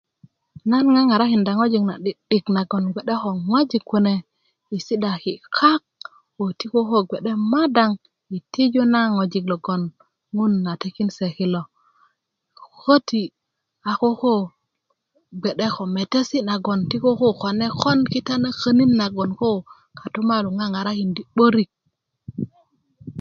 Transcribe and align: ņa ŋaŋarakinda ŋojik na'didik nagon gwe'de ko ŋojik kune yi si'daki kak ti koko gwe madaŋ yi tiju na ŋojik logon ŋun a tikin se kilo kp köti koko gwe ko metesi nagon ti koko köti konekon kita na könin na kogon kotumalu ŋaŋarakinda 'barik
ņa 0.69 0.77
ŋaŋarakinda 0.93 1.51
ŋojik 1.59 1.83
na'didik 1.89 2.45
nagon 2.55 2.85
gwe'de 2.93 3.15
ko 3.21 3.29
ŋojik 3.49 3.83
kune 3.89 4.13
yi 4.69 4.77
si'daki 4.85 5.33
kak 5.57 5.81
ti 6.59 6.65
koko 6.73 6.97
gwe 7.09 7.17
madaŋ 7.51 7.91
yi 8.31 8.37
tiju 8.53 8.83
na 8.93 9.01
ŋojik 9.15 9.45
logon 9.51 9.81
ŋun 10.35 10.53
a 10.71 10.73
tikin 10.81 11.09
se 11.17 11.25
kilo 11.37 11.61
kp 12.59 12.69
köti 12.81 13.23
koko 13.99 14.33
gwe 15.41 15.51
ko 15.75 15.83
metesi 15.95 16.37
nagon 16.49 16.79
ti 16.89 16.97
koko 17.03 17.27
köti 17.41 17.41
konekon 17.41 17.99
kita 18.11 18.35
na 18.41 18.49
könin 18.59 18.91
na 18.99 19.05
kogon 19.13 19.31
kotumalu 19.99 20.49
ŋaŋarakinda 20.57 21.21
'barik 21.33 21.69